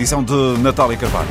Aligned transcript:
edição 0.00 0.24
de 0.24 0.32
Natália 0.62 0.96
Carvalho. 0.96 1.28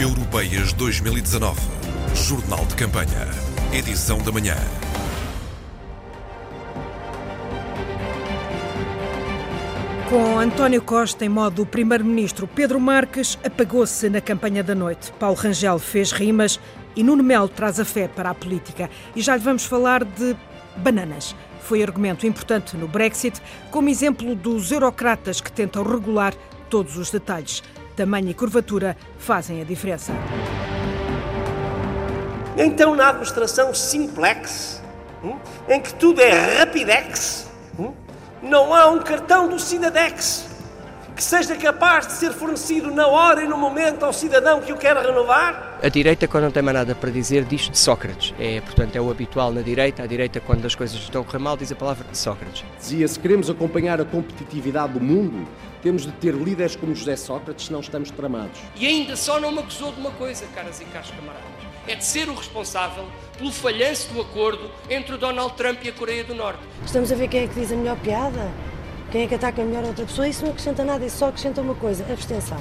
Europeias 0.00 0.72
2019. 0.72 1.60
Jornal 2.12 2.66
de 2.66 2.74
Campanha. 2.74 3.28
Edição 3.72 4.18
da 4.18 4.32
manhã. 4.32 4.56
Com 10.10 10.40
António 10.40 10.82
Costa 10.82 11.24
em 11.24 11.28
modo 11.28 11.64
primeiro-ministro, 11.64 12.48
Pedro 12.48 12.80
Marques 12.80 13.38
apagou-se 13.44 14.10
na 14.10 14.20
campanha 14.20 14.64
da 14.64 14.74
noite. 14.74 15.12
Paulo 15.20 15.36
Rangel 15.36 15.78
fez 15.78 16.10
rimas 16.10 16.58
e 16.96 17.04
Nuno 17.04 17.22
Melo 17.22 17.48
traz 17.48 17.78
a 17.78 17.84
fé 17.84 18.08
para 18.08 18.30
a 18.30 18.34
política. 18.34 18.90
E 19.14 19.22
já 19.22 19.36
lhe 19.36 19.42
vamos 19.44 19.64
falar 19.64 20.04
de 20.04 20.36
bananas. 20.76 21.36
Foi 21.62 21.82
argumento 21.82 22.26
importante 22.26 22.76
no 22.76 22.86
Brexit, 22.88 23.40
como 23.70 23.88
exemplo 23.88 24.34
dos 24.34 24.70
eurocratas 24.70 25.40
que 25.40 25.50
tentam 25.50 25.82
regular 25.82 26.34
todos 26.68 26.96
os 26.96 27.10
detalhes. 27.10 27.62
Tamanho 27.96 28.30
e 28.30 28.34
curvatura 28.34 28.96
fazem 29.18 29.60
a 29.60 29.64
diferença. 29.64 30.12
Então, 32.56 32.94
na 32.94 33.08
administração 33.08 33.72
simplex, 33.72 34.82
hum, 35.24 35.38
em 35.68 35.80
que 35.80 35.94
tudo 35.94 36.20
é 36.20 36.58
rapidex, 36.58 37.48
hum, 37.78 37.92
não 38.42 38.74
há 38.74 38.88
um 38.88 38.98
cartão 38.98 39.48
do 39.48 39.58
Cidadex 39.58 40.51
que 41.22 41.28
seja 41.28 41.54
capaz 41.54 42.08
de 42.08 42.14
ser 42.14 42.32
fornecido 42.32 42.90
na 42.90 43.06
hora 43.06 43.44
e 43.44 43.46
no 43.46 43.56
momento 43.56 44.04
ao 44.04 44.12
cidadão 44.12 44.60
que 44.60 44.72
o 44.72 44.76
quer 44.76 44.96
renovar? 44.96 45.78
A 45.80 45.88
direita, 45.88 46.26
quando 46.26 46.44
não 46.44 46.50
tem 46.50 46.64
mais 46.64 46.76
nada 46.76 46.96
para 46.96 47.10
dizer, 47.10 47.44
diz 47.44 47.70
de 47.70 47.78
Sócrates. 47.78 48.34
É, 48.40 48.60
portanto, 48.60 48.96
é 48.96 49.00
o 49.00 49.08
habitual 49.08 49.52
na 49.52 49.62
direita. 49.62 50.02
A 50.02 50.06
direita, 50.06 50.40
quando 50.40 50.66
as 50.66 50.74
coisas 50.74 50.96
estão 50.98 51.22
a 51.22 51.24
correr 51.24 51.38
mal, 51.38 51.56
diz 51.56 51.70
a 51.70 51.76
palavra 51.76 52.04
de 52.10 52.18
Sócrates. 52.18 52.64
Dizia, 52.76 53.06
se 53.06 53.20
queremos 53.20 53.48
acompanhar 53.48 54.00
a 54.00 54.04
competitividade 54.04 54.94
do 54.94 55.00
mundo, 55.00 55.46
temos 55.80 56.02
de 56.02 56.10
ter 56.10 56.34
líderes 56.34 56.74
como 56.74 56.92
José 56.92 57.14
Sócrates, 57.14 57.66
senão 57.66 57.78
estamos 57.78 58.10
tramados. 58.10 58.58
E 58.74 58.84
ainda 58.84 59.14
só 59.14 59.38
não 59.38 59.52
me 59.52 59.60
acusou 59.60 59.92
de 59.92 60.00
uma 60.00 60.10
coisa, 60.10 60.44
caras 60.56 60.80
e 60.80 60.84
caros 60.86 61.12
camaradas. 61.12 61.44
É 61.86 61.94
de 61.94 62.04
ser 62.04 62.28
o 62.28 62.34
responsável 62.34 63.06
pelo 63.38 63.52
falhanço 63.52 64.12
do 64.12 64.20
acordo 64.20 64.68
entre 64.90 65.14
o 65.14 65.18
Donald 65.18 65.54
Trump 65.54 65.84
e 65.84 65.88
a 65.88 65.92
Coreia 65.92 66.24
do 66.24 66.34
Norte. 66.34 66.60
Estamos 66.84 67.12
a 67.12 67.14
ver 67.14 67.28
quem 67.28 67.44
é 67.44 67.46
que 67.46 67.60
diz 67.60 67.70
a 67.70 67.76
melhor 67.76 67.96
piada? 67.98 68.71
Quem 69.12 69.24
é 69.24 69.26
que 69.26 69.34
ataca 69.34 69.62
melhor 69.62 69.84
outra 69.84 70.06
pessoa? 70.06 70.26
Isso 70.26 70.42
não 70.42 70.52
acrescenta 70.52 70.82
nada, 70.82 71.04
isso 71.04 71.18
só 71.18 71.28
acrescenta 71.28 71.60
uma 71.60 71.74
coisa, 71.74 72.02
abstenção. 72.10 72.56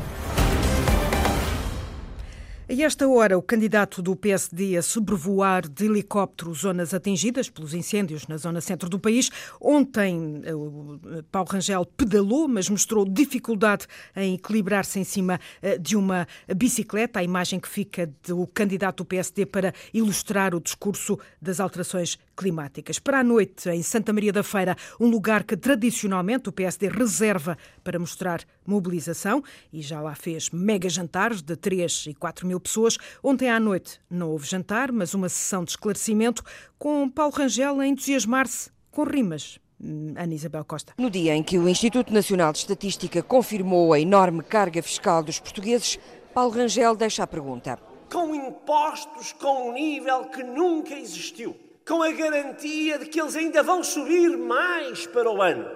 A 2.71 2.73
esta 2.73 3.05
hora, 3.07 3.38
o 3.38 3.41
candidato 3.41 4.02
do 4.02 4.16
PSD 4.16 4.77
a 4.77 4.81
sobrevoar 4.81 5.67
de 5.67 5.85
helicóptero 5.85 6.53
zonas 6.53 6.94
atingidas 6.94 7.49
pelos 7.49 7.73
incêndios 7.73 8.27
na 8.27 8.38
zona 8.38 8.61
centro 8.61 8.89
do 8.89 8.97
país. 8.97 9.29
Ontem, 9.59 10.41
o 10.53 10.97
Paulo 11.29 11.49
Rangel 11.52 11.85
pedalou, 11.85 12.47
mas 12.47 12.69
mostrou 12.69 13.03
dificuldade 13.03 13.88
em 14.16 14.35
equilibrar-se 14.35 14.99
em 14.99 15.03
cima 15.03 15.38
eh, 15.61 15.77
de 15.77 15.97
uma 15.97 16.25
bicicleta. 16.55 17.19
A 17.19 17.23
imagem 17.23 17.59
que 17.59 17.67
fica 17.67 18.09
do 18.25 18.47
candidato 18.47 19.03
do 19.03 19.05
PSD 19.05 19.45
para 19.45 19.73
ilustrar 19.94 20.55
o 20.55 20.61
discurso 20.61 21.19
das 21.41 21.59
alterações 21.59 22.17
climáticas. 22.42 22.97
Para 22.97 23.20
a 23.20 23.23
noite, 23.23 23.70
em 23.70 23.84
Santa 23.84 24.11
Maria 24.11 24.34
da 24.34 24.42
Feira, 24.42 24.75
um 25.00 25.08
lugar 25.08 25.44
que 25.44 25.56
tradicionalmente 25.56 26.50
o 26.50 26.52
PSD 26.52 26.89
reserva 26.89 27.56
para 27.84 28.00
mostrar 28.00 28.42
mobilização 28.66 29.44
e 29.72 29.80
já 29.80 30.02
lá 30.02 30.16
fez 30.16 30.50
mega 30.50 30.89
jantares 30.89 31.44
de 31.44 31.56
3 31.56 32.08
e 32.08 32.14
4 32.16 32.47
mil 32.47 32.59
pessoas. 32.59 32.97
Ontem 33.22 33.47
à 33.47 33.59
noite 33.59 34.02
não 34.09 34.31
houve 34.31 34.47
jantar, 34.47 34.92
mas 34.92 35.14
uma 35.14 35.30
sessão 35.30 35.64
de 35.64 35.72
esclarecimento 35.72 36.44
com 36.80 37.08
Paulo 37.08 37.31
Rangel 37.31 37.80
a 37.80 37.86
entusiasmar-se 37.86 38.72
com 38.89 39.03
rimas. 39.03 39.59
Hum, 39.80 40.16
Ana 40.17 40.34
Isabel 40.34 40.66
Costa. 40.66 40.94
No 40.97 41.12
dia 41.12 41.36
em 41.36 41.44
que 41.44 41.59
o 41.59 41.69
Instituto 41.69 42.12
Nacional 42.12 42.52
de 42.53 42.58
Estatística 42.58 43.22
confirmou 43.22 43.94
a 43.94 44.00
enorme 44.00 44.41
carga 44.41 44.81
fiscal 44.81 45.22
dos 45.22 45.40
portugueses, 45.40 46.00
Paulo 46.34 46.53
Rangel 46.53 46.96
deixa 46.96 47.22
a 47.22 47.28
pergunta. 47.28 47.78
Com 48.12 48.34
impostos 48.34 49.31
com 49.34 49.69
um 49.69 49.73
nível 49.73 50.25
que 50.25 50.44
nunca 50.44 50.96
existiu, 50.96 51.56
com 51.91 52.02
a 52.02 52.12
garantia 52.12 52.97
de 52.97 53.06
que 53.06 53.19
eles 53.19 53.35
ainda 53.35 53.62
vão 53.62 53.84
subir 53.84 54.38
mais 54.38 55.06
para 55.06 55.29
o 55.29 55.41
ano. 55.41 55.69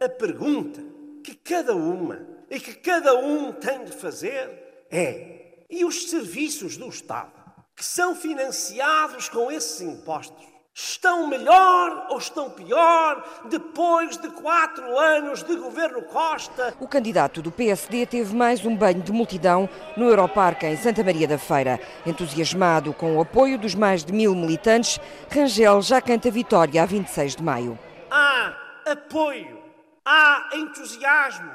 A 0.00 0.08
pergunta 0.08 0.82
que 1.22 1.32
cada 1.32 1.76
uma 1.76 2.26
e 2.50 2.58
que 2.58 2.74
cada 2.74 3.14
um 3.14 3.52
tem 3.52 3.84
de 3.84 3.92
fazer 3.92 4.50
é: 4.90 5.62
e 5.70 5.84
os 5.84 6.10
serviços 6.10 6.76
do 6.76 6.88
Estado, 6.88 7.30
que 7.76 7.84
são 7.84 8.16
financiados 8.16 9.28
com 9.28 9.48
esses 9.48 9.80
impostos, 9.80 10.44
estão 10.82 11.26
melhor 11.26 12.06
ou 12.08 12.18
estão 12.18 12.48
pior 12.48 13.22
depois 13.44 14.16
de 14.16 14.28
quatro 14.30 14.98
anos 14.98 15.42
de 15.42 15.54
governo 15.56 16.02
Costa? 16.02 16.74
O 16.80 16.88
candidato 16.88 17.42
do 17.42 17.50
PSD 17.50 18.06
teve 18.06 18.34
mais 18.34 18.64
um 18.64 18.74
banho 18.74 19.02
de 19.02 19.12
multidão 19.12 19.68
no 19.96 20.08
Europarque 20.08 20.66
em 20.66 20.76
Santa 20.76 21.04
Maria 21.04 21.28
da 21.28 21.36
Feira. 21.36 21.78
Entusiasmado 22.06 22.94
com 22.94 23.16
o 23.16 23.20
apoio 23.20 23.58
dos 23.58 23.74
mais 23.74 24.02
de 24.04 24.12
mil 24.12 24.34
militantes, 24.34 24.98
Rangel 25.30 25.82
já 25.82 26.00
canta 26.00 26.30
vitória 26.30 26.82
a 26.82 26.86
26 26.86 27.36
de 27.36 27.42
maio. 27.42 27.78
Há 28.10 28.56
apoio, 28.86 29.62
há 30.04 30.50
entusiasmo, 30.54 31.52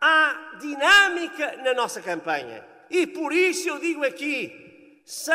há 0.00 0.34
dinâmica 0.60 1.56
na 1.64 1.74
nossa 1.74 2.00
campanha. 2.00 2.64
E 2.88 3.06
por 3.06 3.32
isso 3.32 3.68
eu 3.68 3.78
digo 3.78 4.04
aqui, 4.04 5.02
sem 5.04 5.34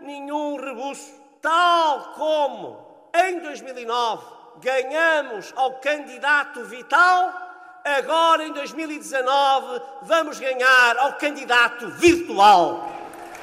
nenhum 0.00 0.56
rebuço, 0.56 1.19
tal 1.40 2.12
como 2.14 2.78
em 3.14 3.40
2009 3.40 4.22
ganhamos 4.62 5.52
ao 5.56 5.74
candidato 5.74 6.64
Vital, 6.64 7.32
agora 7.84 8.44
em 8.44 8.52
2019 8.52 9.80
vamos 10.02 10.38
ganhar 10.38 10.96
ao 10.98 11.14
candidato 11.14 11.88
virtual. 11.92 12.92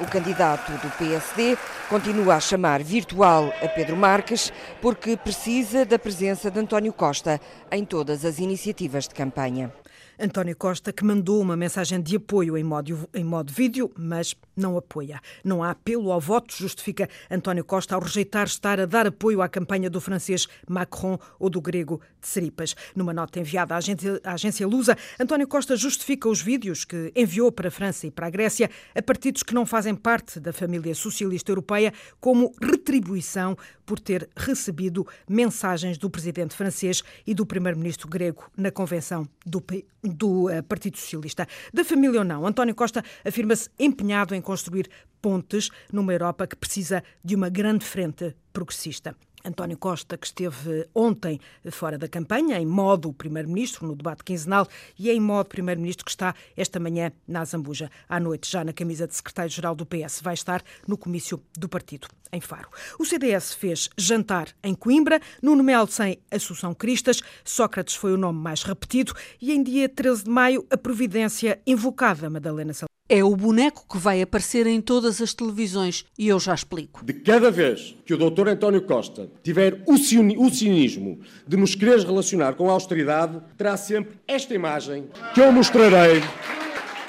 O 0.00 0.06
candidato 0.06 0.70
do 0.70 0.90
PSD 0.96 1.58
continua 1.88 2.36
a 2.36 2.40
chamar 2.40 2.84
virtual 2.84 3.52
a 3.60 3.66
Pedro 3.66 3.96
Marques 3.96 4.52
porque 4.80 5.16
precisa 5.16 5.84
da 5.84 5.98
presença 5.98 6.52
de 6.52 6.60
António 6.60 6.92
Costa 6.92 7.40
em 7.72 7.84
todas 7.84 8.24
as 8.24 8.38
iniciativas 8.38 9.08
de 9.08 9.14
campanha. 9.14 9.72
António 10.20 10.56
Costa, 10.56 10.92
que 10.92 11.04
mandou 11.04 11.40
uma 11.40 11.56
mensagem 11.56 12.02
de 12.02 12.16
apoio 12.16 12.56
em 12.56 12.64
modo, 12.64 13.08
em 13.14 13.22
modo 13.22 13.52
vídeo, 13.52 13.90
mas 13.96 14.34
não 14.56 14.76
apoia. 14.76 15.20
Não 15.44 15.62
há 15.62 15.70
apelo 15.70 16.10
ao 16.10 16.20
voto, 16.20 16.52
justifica 16.56 17.08
António 17.30 17.64
Costa 17.64 17.94
ao 17.94 18.00
rejeitar 18.00 18.46
estar 18.46 18.80
a 18.80 18.86
dar 18.86 19.06
apoio 19.06 19.40
à 19.40 19.48
campanha 19.48 19.88
do 19.88 20.00
francês 20.00 20.48
Macron 20.68 21.18
ou 21.38 21.48
do 21.48 21.60
grego 21.60 22.00
Tsiripas. 22.20 22.74
Numa 22.96 23.12
nota 23.12 23.38
enviada 23.38 23.76
à 23.76 24.32
agência, 24.32 24.66
Lusa, 24.66 24.98
António 25.20 25.46
Costa 25.46 25.76
justifica 25.76 26.28
os 26.28 26.42
vídeos 26.42 26.84
que 26.84 27.12
enviou 27.14 27.52
para 27.52 27.68
a 27.68 27.70
França 27.70 28.06
e 28.06 28.10
para 28.10 28.26
a 28.26 28.30
Grécia 28.30 28.68
a 28.94 29.00
partidos 29.00 29.44
que 29.44 29.54
não 29.54 29.64
fazem 29.64 29.94
parte 29.94 30.40
da 30.40 30.52
família 30.52 30.94
socialista 30.96 31.52
europeia 31.52 31.92
como 32.20 32.52
retribuição 32.60 33.56
por 33.86 34.00
ter 34.00 34.28
recebido 34.36 35.06
mensagens 35.28 35.96
do 35.96 36.10
presidente 36.10 36.54
francês 36.54 37.02
e 37.26 37.34
do 37.34 37.46
primeiro-ministro 37.46 38.08
grego 38.08 38.50
na 38.56 38.70
convenção 38.70 39.26
do, 39.46 39.62
do 40.08 40.46
uh, 40.46 40.62
Partido 40.62 40.96
Socialista. 40.96 41.46
Da 41.72 41.84
família 41.84 42.20
ou 42.20 42.24
não, 42.24 42.46
António 42.46 42.74
Costa 42.74 43.02
afirma-se 43.24 43.68
empenhado 43.78 44.34
em 44.34 44.40
construir 44.40 44.88
pontes 45.20 45.70
numa 45.92 46.12
Europa 46.12 46.46
que 46.46 46.56
precisa 46.56 47.02
de 47.24 47.34
uma 47.34 47.48
grande 47.48 47.84
frente 47.84 48.34
progressista. 48.52 49.14
António 49.44 49.76
Costa, 49.78 50.16
que 50.16 50.26
esteve 50.26 50.88
ontem 50.94 51.40
fora 51.70 51.96
da 51.96 52.08
campanha, 52.08 52.58
em 52.58 52.66
modo 52.66 53.12
primeiro-ministro, 53.12 53.86
no 53.86 53.94
debate 53.94 54.24
quinzenal, 54.24 54.66
e 54.98 55.10
em 55.10 55.20
modo 55.20 55.48
primeiro-ministro 55.48 56.04
que 56.04 56.10
está 56.10 56.34
esta 56.56 56.80
manhã 56.80 57.12
na 57.26 57.44
Zambuja. 57.44 57.90
À 58.08 58.18
noite, 58.18 58.50
já 58.50 58.64
na 58.64 58.72
camisa 58.72 59.06
de 59.06 59.14
secretário-geral 59.14 59.74
do 59.74 59.86
PS, 59.86 60.20
vai 60.22 60.34
estar 60.34 60.62
no 60.86 60.96
comício 60.96 61.42
do 61.56 61.68
partido, 61.68 62.08
em 62.32 62.40
Faro. 62.40 62.68
O 62.98 63.04
CDS 63.04 63.54
fez 63.54 63.88
jantar 63.96 64.48
em 64.62 64.74
Coimbra, 64.74 65.20
Nuno 65.42 65.62
Melo 65.62 65.88
sem 65.88 66.18
Assunção 66.30 66.74
Cristas, 66.74 67.20
Sócrates 67.44 67.94
foi 67.94 68.12
o 68.12 68.16
nome 68.16 68.38
mais 68.40 68.62
repetido, 68.62 69.14
e 69.40 69.52
em 69.52 69.62
dia 69.62 69.88
13 69.88 70.24
de 70.24 70.30
maio, 70.30 70.66
a 70.70 70.76
providência 70.76 71.60
invocada 71.66 72.28
Madalena 72.28 72.72
Salazar. 72.72 72.87
É 73.10 73.24
o 73.24 73.34
boneco 73.34 73.86
que 73.88 73.96
vai 73.96 74.20
aparecer 74.20 74.66
em 74.66 74.82
todas 74.82 75.22
as 75.22 75.32
televisões 75.32 76.04
e 76.18 76.28
eu 76.28 76.38
já 76.38 76.54
explico. 76.54 77.02
De 77.02 77.14
cada 77.14 77.50
vez 77.50 77.96
que 78.04 78.12
o 78.12 78.18
doutor 78.18 78.48
António 78.48 78.82
Costa 78.82 79.30
tiver 79.42 79.82
o 79.86 79.96
cinismo 79.96 81.18
de 81.46 81.56
nos 81.56 81.74
querer 81.74 82.00
relacionar 82.00 82.52
com 82.52 82.68
a 82.68 82.72
austeridade, 82.72 83.40
terá 83.56 83.78
sempre 83.78 84.18
esta 84.28 84.54
imagem 84.54 85.08
que 85.32 85.40
eu 85.40 85.50
mostrarei 85.50 86.20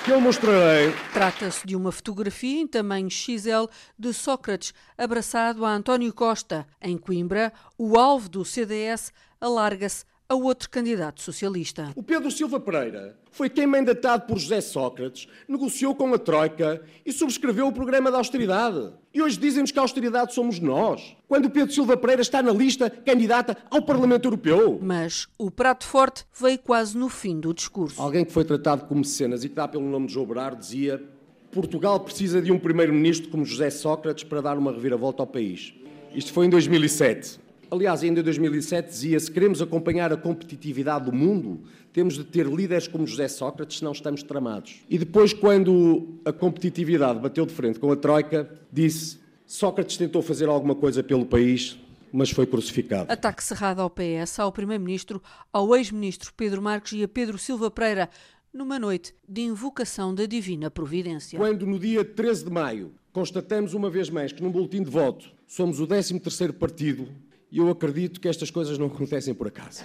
que 0.06 0.12
eu 0.12 0.22
mostrarei. 0.22 0.94
Trata-se 1.14 1.68
de 1.68 1.76
uma 1.76 1.92
fotografia 1.92 2.62
em 2.62 2.66
tamanho 2.66 3.12
XL 3.12 3.66
de 3.98 4.14
Sócrates 4.14 4.74
abraçado 4.98 5.66
a 5.66 5.74
António 5.74 6.14
Costa. 6.14 6.66
Em 6.82 6.98
Coimbra, 6.98 7.52
o 7.78 7.98
alvo 7.98 8.30
do 8.30 8.46
CDS 8.46 9.12
alarga-se 9.42 10.06
a 10.30 10.36
outro 10.36 10.70
candidato 10.70 11.24
socialista. 11.24 11.92
O 11.96 12.04
Pedro 12.04 12.30
Silva 12.30 12.60
Pereira 12.60 13.18
foi 13.32 13.50
quem, 13.50 13.66
mandatado 13.66 14.28
por 14.28 14.38
José 14.38 14.62
Sócrates, 14.62 15.28
negociou 15.48 15.96
com 15.96 16.14
a 16.14 16.20
Troika 16.20 16.84
e 17.04 17.12
subscreveu 17.12 17.66
o 17.66 17.74
programa 17.74 18.12
da 18.12 18.18
austeridade. 18.20 18.94
E 19.12 19.24
hoje 19.24 19.40
dizem-nos 19.40 19.72
que 19.72 19.80
a 19.80 19.82
austeridade 19.82 20.36
somos 20.36 20.60
nós, 20.60 21.18
quando 21.28 21.46
o 21.46 21.50
Pedro 21.50 21.74
Silva 21.74 21.98
Pereira 21.98 22.22
está 22.22 22.44
na 22.44 22.52
lista 22.52 22.92
candidata 22.92 23.58
ao 23.72 23.82
Parlamento 23.82 24.26
Europeu. 24.26 24.80
Mas 24.80 25.28
o 25.36 25.50
prato 25.50 25.84
forte 25.84 26.24
veio 26.40 26.60
quase 26.60 26.96
no 26.96 27.10
fim 27.10 27.40
do 27.40 27.52
discurso. 27.52 28.00
Alguém 28.00 28.24
que 28.24 28.32
foi 28.32 28.46
tratado 28.46 28.86
como 28.86 29.00
mecenas 29.00 29.44
e 29.44 29.50
que 29.50 29.56
dá 29.56 29.68
pelo 29.68 29.90
nome 29.90 30.06
de 30.06 30.14
João 30.14 30.28
Berardo 30.28 30.60
dizia 30.60 31.04
Portugal 31.52 32.00
precisa 32.02 32.40
de 32.40 32.52
um 32.52 32.60
primeiro-ministro 32.60 33.30
como 33.30 33.44
José 33.44 33.72
Sócrates 33.72 34.24
para 34.24 34.42
dar 34.42 34.60
uma 34.60 34.72
reviravolta 34.72 35.24
ao 35.24 35.28
país. 35.28 35.74
Isto 36.14 36.32
foi 36.34 36.46
em 36.46 36.50
2007. 36.52 37.49
Aliás, 37.72 38.02
ainda 38.04 38.20
em 38.22 38.24
2007 38.24 38.90
dizia: 38.90 39.20
se 39.20 39.32
queremos 39.32 39.62
acompanhar 39.62 40.12
a 40.12 40.18
competitividade 40.18 41.06
do 41.06 41.14
mundo, 41.14 41.62
temos 41.94 42.16
de 42.16 42.24
ter 42.24 42.48
líderes 42.48 42.88
como 42.88 43.06
José 43.06 43.28
Sócrates, 43.28 43.78
senão 43.80 43.92
estamos 43.92 44.24
tramados. 44.24 44.82
E 44.90 44.98
depois, 44.98 45.34
quando 45.34 46.20
a 46.26 46.32
competitividade 46.32 47.20
bateu 47.20 47.46
de 47.46 47.54
frente 47.54 47.80
com 47.80 47.92
a 47.92 47.96
Troika, 47.96 48.50
disse: 48.72 49.20
Sócrates 49.46 49.98
tentou 49.98 50.22
fazer 50.22 50.48
alguma 50.50 50.76
coisa 50.76 51.04
pelo 51.04 51.26
país, 51.26 51.78
mas 52.12 52.32
foi 52.32 52.48
crucificado. 52.48 53.12
Ataque 53.12 53.44
cerrado 53.44 53.82
ao 53.82 53.90
PS, 53.90 54.40
ao 54.40 54.52
Primeiro-Ministro, 54.52 55.22
ao 55.54 55.76
ex-Ministro 55.76 56.34
Pedro 56.36 56.62
Marques 56.62 56.94
e 56.94 57.04
a 57.04 57.08
Pedro 57.08 57.38
Silva 57.38 57.70
Pereira, 57.70 58.10
numa 58.52 58.80
noite 58.80 59.14
de 59.28 59.42
invocação 59.42 60.14
da 60.14 60.26
Divina 60.26 60.72
Providência. 60.72 61.38
Quando, 61.38 61.68
no 61.68 61.78
dia 61.78 62.04
13 62.04 62.46
de 62.46 62.52
maio, 62.52 62.92
constatamos 63.14 63.76
uma 63.76 63.92
vez 63.92 64.10
mais 64.10 64.32
que 64.32 64.42
num 64.42 64.52
boletim 64.52 64.82
de 64.82 64.90
voto 64.90 65.30
somos 65.48 65.80
o 65.80 65.88
13º 65.88 66.54
partido 66.54 67.08
e 67.52 67.58
eu 67.58 67.70
acredito 67.70 68.20
que 68.20 68.28
estas 68.28 68.52
coisas 68.52 68.78
não 68.78 68.88
acontecem 68.88 69.34
por 69.34 69.48
acaso. 69.48 69.84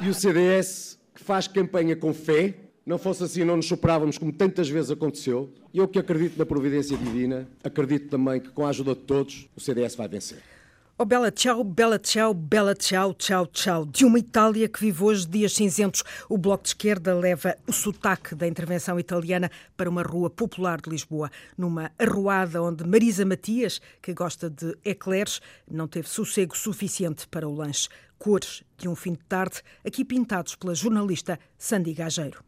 E 0.00 0.08
o 0.08 0.14
CDS, 0.14 0.98
que 1.14 1.22
faz 1.22 1.48
campanha 1.48 1.96
com 1.96 2.14
fé, 2.14 2.54
não 2.86 2.96
fosse 2.98 3.22
assim, 3.24 3.44
não 3.44 3.56
nos 3.56 3.66
superávamos 3.66 4.16
como 4.16 4.32
tantas 4.32 4.68
vezes 4.68 4.90
aconteceu. 4.90 5.52
E 5.74 5.78
eu 5.78 5.86
que 5.86 5.98
acredito 5.98 6.38
na 6.38 6.46
providência 6.46 6.96
divina, 6.96 7.48
acredito 7.62 8.08
também 8.08 8.40
que 8.40 8.48
com 8.48 8.64
a 8.64 8.70
ajuda 8.70 8.94
de 8.94 9.02
todos, 9.02 9.48
o 9.54 9.60
CDS 9.60 9.94
vai 9.94 10.08
vencer. 10.08 10.38
Oh, 11.00 11.04
bela 11.04 11.30
tchau, 11.30 11.62
bela 11.62 11.96
tchau, 11.96 12.34
bela 12.34 12.74
tchau, 12.74 13.14
tchau, 13.14 13.46
tchau. 13.46 13.86
De 13.86 14.04
uma 14.04 14.18
Itália 14.18 14.68
que 14.68 14.80
vive 14.80 15.04
hoje 15.04 15.28
dias 15.28 15.52
cinzentos, 15.52 16.02
o 16.28 16.36
Bloco 16.36 16.64
de 16.64 16.70
Esquerda 16.70 17.14
leva 17.14 17.56
o 17.68 17.72
sotaque 17.72 18.34
da 18.34 18.48
intervenção 18.48 18.98
italiana 18.98 19.48
para 19.76 19.88
uma 19.88 20.02
rua 20.02 20.28
popular 20.28 20.80
de 20.80 20.90
Lisboa. 20.90 21.30
Numa 21.56 21.92
arruada 21.96 22.60
onde 22.60 22.84
Marisa 22.84 23.24
Matias, 23.24 23.80
que 24.02 24.12
gosta 24.12 24.50
de 24.50 24.76
eclairs, 24.84 25.40
não 25.70 25.86
teve 25.86 26.08
sossego 26.08 26.58
suficiente 26.58 27.28
para 27.28 27.48
o 27.48 27.54
lanche. 27.54 27.88
Cores 28.18 28.64
de 28.78 28.88
um 28.88 28.94
fim 28.94 29.12
de 29.12 29.24
tarde, 29.28 29.60
aqui 29.84 30.04
pintados 30.04 30.54
pela 30.54 30.74
jornalista 30.74 31.38
Sandy 31.58 31.92
Gageiro. 31.92 32.42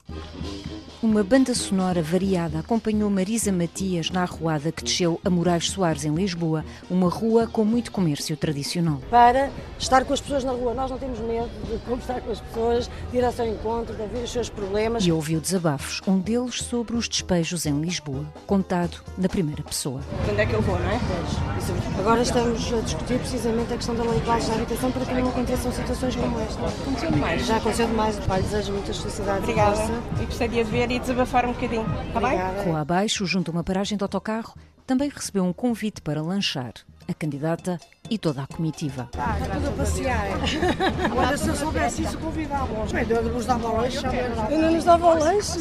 Uma 1.02 1.24
banda 1.24 1.54
sonora 1.54 2.02
variada 2.02 2.58
acompanhou 2.58 3.08
Marisa 3.08 3.50
Matias 3.50 4.10
na 4.10 4.20
arruada 4.20 4.70
que 4.70 4.84
desceu 4.84 5.18
a 5.24 5.30
Moraes 5.30 5.70
Soares, 5.70 6.04
em 6.04 6.14
Lisboa, 6.14 6.62
uma 6.90 7.08
rua 7.08 7.46
com 7.46 7.64
muito 7.64 7.90
comércio 7.90 8.36
tradicional. 8.36 9.00
Para 9.08 9.50
estar 9.78 10.04
com 10.04 10.12
as 10.12 10.20
pessoas 10.20 10.44
na 10.44 10.52
rua, 10.52 10.74
nós 10.74 10.90
não 10.90 10.98
temos 10.98 11.18
medo 11.20 11.48
de 11.66 11.78
conversar 11.86 12.20
com 12.20 12.30
as 12.30 12.40
pessoas, 12.40 12.90
de 13.10 13.16
ir 13.16 13.24
ao 13.24 13.32
seu 13.32 13.46
encontro, 13.46 13.94
de 13.94 14.02
ouvir 14.02 14.24
os 14.24 14.30
seus 14.30 14.50
problemas. 14.50 15.02
E 15.06 15.10
ouviu 15.10 15.40
desabafos, 15.40 16.02
um 16.06 16.18
deles 16.18 16.56
sobre 16.56 16.94
os 16.94 17.08
despejos 17.08 17.64
em 17.64 17.80
Lisboa, 17.80 18.26
contado 18.46 18.98
na 19.16 19.28
primeira 19.28 19.62
pessoa. 19.62 20.02
Onde 20.30 20.38
é 20.38 20.44
que 20.44 20.52
eu 20.52 20.60
vou, 20.60 20.78
não 20.78 20.90
é? 20.90 21.00
Agora 21.98 22.20
estamos 22.20 22.72
a 22.74 22.80
discutir 22.80 23.18
precisamente 23.18 23.72
a 23.72 23.76
questão 23.76 23.94
da 23.94 24.02
lei 24.02 24.20
de 24.20 24.26
bases 24.26 24.50
da 24.50 24.56
habitação 24.56 24.92
para 24.92 25.06
que 25.06 25.14
não 25.14 25.30
aconteçam 25.30 25.72
situações 25.72 26.14
como 26.20 26.38
esta. 26.40 26.66
Aconteceu 26.66 27.10
demais. 27.10 27.46
Já 27.46 27.56
aconteceu 27.56 27.86
demais. 27.86 28.18
Pai, 28.20 28.42
desejo 28.42 28.72
muitas 28.72 28.98
felicidades. 28.98 29.42
Obrigada. 29.42 30.02
E 30.20 30.26
gostaria 30.26 30.64
de 30.64 30.70
ver 30.70 30.90
e 30.90 30.98
desabafar 30.98 31.46
um 31.46 31.52
bocadinho. 31.52 31.86
Está 32.08 32.20
bem? 32.20 32.38
Rua 32.64 32.80
abaixo, 32.80 33.26
junto 33.26 33.50
a 33.50 33.52
uma 33.52 33.64
paragem 33.64 33.96
de 33.96 34.04
autocarro, 34.04 34.54
também 34.86 35.08
recebeu 35.08 35.44
um 35.44 35.52
convite 35.52 36.00
para 36.00 36.22
lanchar. 36.22 36.72
A 37.08 37.14
candidata 37.14 37.80
e 38.10 38.18
toda 38.18 38.42
a 38.42 38.46
comitiva. 38.46 39.08
Está 39.12 39.36
tudo 39.54 39.68
a 39.68 39.72
passear. 39.72 40.26
Agora, 41.04 41.36
se 41.36 41.48
eu 41.48 41.54
soubesse 41.54 42.02
isso, 42.02 42.18
convidávamos. 42.18 42.92
Ainda 42.92 43.22
nos 43.22 43.46
dava 43.46 43.68
o 43.68 43.76
lanche, 43.76 44.06
Ainda 44.06 44.70
nos 44.70 44.84
dava 44.84 45.06
o 45.06 45.18
lanche? 45.18 45.58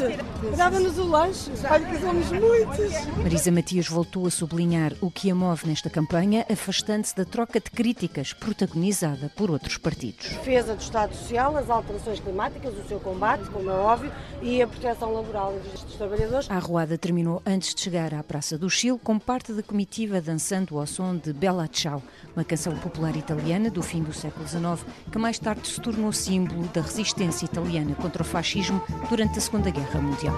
Dava-nos 0.57 0.97
o 0.97 1.03
lanche. 1.03 1.51
Olha 1.69 1.85
que 1.85 1.99
somos 1.99 2.31
muitos. 2.31 3.17
Marisa 3.17 3.51
Matias 3.51 3.87
voltou 3.87 4.25
a 4.25 4.31
sublinhar 4.31 4.93
o 4.99 5.11
que 5.11 5.29
a 5.29 5.35
move 5.35 5.67
nesta 5.67 5.89
campanha, 5.89 6.45
afastando-se 6.51 7.15
da 7.15 7.23
troca 7.23 7.59
de 7.59 7.69
críticas 7.69 8.33
protagonizada 8.33 9.31
por 9.35 9.51
outros 9.51 9.77
partidos. 9.77 10.29
Defesa 10.29 10.75
do 10.75 10.81
Estado 10.81 11.13
Social, 11.15 11.55
as 11.55 11.69
alterações 11.69 12.19
climáticas, 12.19 12.73
o 12.73 12.87
seu 12.87 12.99
combate, 12.99 13.47
como 13.49 13.69
é 13.69 13.73
óbvio, 13.73 14.11
e 14.41 14.61
a 14.61 14.67
proteção 14.67 15.13
laboral 15.13 15.53
dos 15.53 15.83
trabalhadores. 15.95 16.49
A 16.49 16.55
arruada 16.55 16.97
terminou 16.97 17.41
antes 17.45 17.75
de 17.75 17.81
chegar 17.81 18.13
à 18.13 18.23
Praça 18.23 18.57
do 18.57 18.69
Chile, 18.69 18.99
com 19.03 19.19
parte 19.19 19.53
da 19.53 19.61
comitiva 19.61 20.19
dançando 20.19 20.79
ao 20.79 20.87
som 20.87 21.15
de 21.15 21.31
Bella 21.31 21.69
Ciao, 21.71 22.01
uma 22.39 22.45
canção 22.45 22.73
popular 22.77 23.17
italiana 23.17 23.69
do 23.69 23.83
fim 23.83 24.01
do 24.01 24.13
século 24.13 24.47
XIX, 24.47 24.85
que 25.11 25.17
mais 25.17 25.37
tarde 25.37 25.67
se 25.67 25.81
tornou 25.81 26.13
símbolo 26.13 26.65
da 26.69 26.79
resistência 26.79 27.43
italiana 27.43 27.93
contra 27.95 28.23
o 28.23 28.25
fascismo 28.25 28.81
durante 29.09 29.37
a 29.37 29.41
Segunda 29.41 29.69
Guerra 29.69 29.99
Mundial. 29.99 30.35